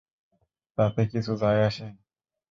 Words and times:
তাতে 0.77 1.01
কিছু 1.11 1.31
যায় 1.41 1.61
আসে? 1.67 1.87